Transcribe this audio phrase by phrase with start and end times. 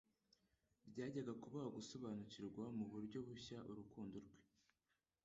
[0.89, 4.39] byajyaga kubaha gusobanukirwa mu buryo bushya urukundo rwe.